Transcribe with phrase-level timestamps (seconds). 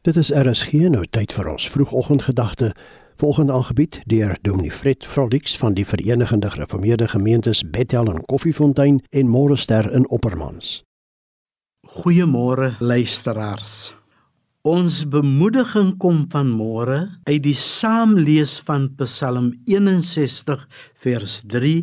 [0.00, 2.70] Dit is RSG nou tyd vir ons vroegoggendgedagte
[3.20, 9.28] volgende aangebied deur Dominee Fred Frolix van die Verenigde Gereformeerde Gemeentes Bethel en Koffiefontein en
[9.28, 10.80] Morester in Oppermans.
[11.84, 13.92] Goeiemôre luisteraars.
[14.64, 20.64] Ons bemoediging kom van môre uit die saamlees van Psalm 61
[21.04, 21.74] vers 3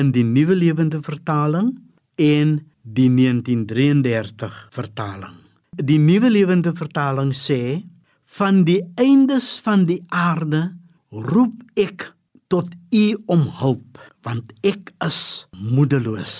[0.00, 1.74] in die Nuwe Lewende Vertaling
[2.16, 5.47] en die 1933 vertaling.
[5.78, 7.86] Die Nuwe Lewende Vertaling sê:
[8.26, 10.74] "Van die eindes van die aarde
[11.10, 12.14] roep ek
[12.50, 16.34] tot U om hulp, want ek is moedeloos."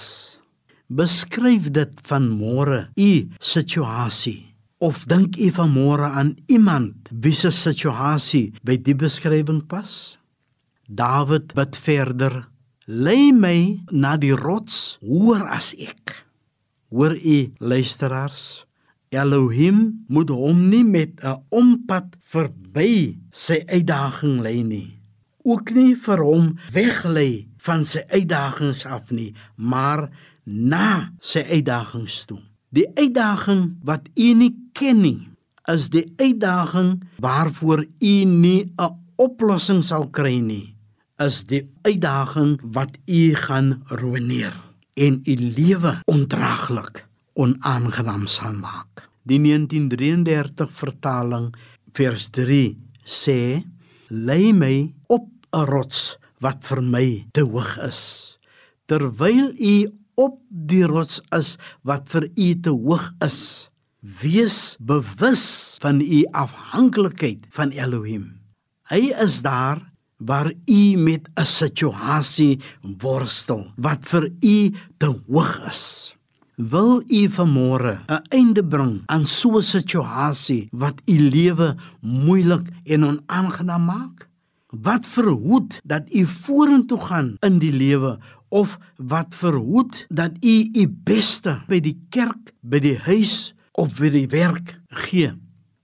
[0.91, 7.51] Beskryf dit van môre u situasie of dink u van môre aan iemand wie se
[7.55, 10.19] situasie by die beskrywing pas?
[10.89, 12.49] Dawid bid verder:
[12.87, 16.25] "Lei my na die rots hoër as ek."
[16.91, 18.68] Hoor u luisteraars?
[19.09, 25.01] Elohim moet hom nie met 'n ompad verby sy uitdaging lei nie.
[25.43, 30.11] Ook nie vir hom weglei van sy uitdagings af nie, maar
[30.45, 32.41] na sy uitdagings toe.
[32.69, 35.29] Die uitdaging wat u nie ken nie,
[35.65, 40.75] is die uitdaging waarvoor u nie 'n oplossing sal kry nie.
[41.19, 44.55] Is die uitdaging wat u gaan ruïneer
[44.95, 49.08] en u lewe ondraaglik onaangenaam sal maak.
[49.29, 51.51] Die 1933 vertaling
[51.93, 53.65] vers 3 sê:
[54.09, 58.39] "Lei my op 'n rots wat vir my te hoog is,
[58.87, 59.75] terwyl u
[60.17, 63.69] op die rots is wat vir u te hoog is.
[64.01, 68.41] Wees bewus van u afhanklikheid van Elohim.
[68.89, 76.18] Hy is daar waar u met 'n situasie worstel wat vir u te hoog is."
[76.59, 83.05] Wil u vanmôre 'n einde bring aan so 'n situasie wat u lewe moeilik en
[83.05, 84.29] onaangenaam maak?
[84.67, 90.89] Wat verhoed dat u vorentoe gaan in die lewe of wat verhoed dat u u
[90.89, 95.33] beste by die kerk, by die huis of by die werk gee?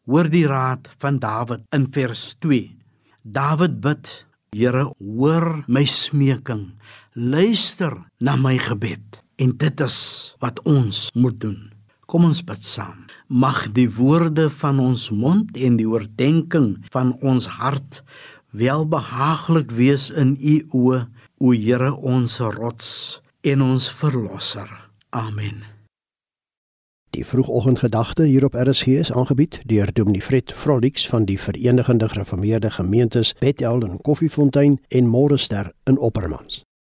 [0.07, 2.77] Hoor die raad van Dawid in vers 2.
[3.23, 6.75] Dawid bid: Here, hoor my smeking.
[7.13, 9.24] Luister na my gebed.
[9.37, 9.99] En dit is
[10.39, 11.73] wat ons moet doen.
[12.07, 13.07] Kom ons bid saam.
[13.27, 18.03] Mag die woorde van ons mond en die oordeenking van ons hart
[18.55, 21.05] welbehaaglik wees in u oë,
[21.43, 24.71] o Here ons rots en ons verlosser.
[25.11, 25.65] Amen.
[27.15, 32.71] Die vroegoggendgedagte hier op RSG is aangebied deur Dominee Fred Frolix van die Verenigde Gereformeerde
[32.71, 36.65] Gemeentes Bethel en Koffiefontein en Morester in Oppermans.